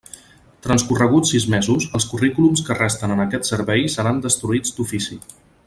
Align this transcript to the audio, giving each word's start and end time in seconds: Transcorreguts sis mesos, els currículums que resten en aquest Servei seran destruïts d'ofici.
Transcorreguts 0.67 1.33
sis 1.33 1.45
mesos, 1.55 1.85
els 1.99 2.07
currículums 2.13 2.65
que 2.71 2.79
resten 2.79 3.13
en 3.17 3.21
aquest 3.27 3.53
Servei 3.53 3.87
seran 3.99 4.23
destruïts 4.27 4.75
d'ofici. 4.79 5.21